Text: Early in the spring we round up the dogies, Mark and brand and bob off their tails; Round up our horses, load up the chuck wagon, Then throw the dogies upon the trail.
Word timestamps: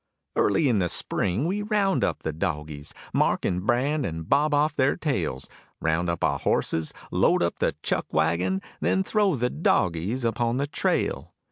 Early 0.35 0.67
in 0.67 0.79
the 0.79 0.89
spring 0.89 1.45
we 1.45 1.61
round 1.61 2.03
up 2.03 2.23
the 2.23 2.33
dogies, 2.33 2.91
Mark 3.13 3.45
and 3.45 3.63
brand 3.67 4.03
and 4.03 4.27
bob 4.27 4.51
off 4.51 4.73
their 4.75 4.97
tails; 4.97 5.47
Round 5.79 6.09
up 6.09 6.23
our 6.23 6.39
horses, 6.39 6.91
load 7.11 7.43
up 7.43 7.59
the 7.59 7.75
chuck 7.83 8.07
wagon, 8.11 8.63
Then 8.79 9.03
throw 9.03 9.35
the 9.35 9.51
dogies 9.51 10.25
upon 10.25 10.57
the 10.57 10.65
trail. 10.65 11.35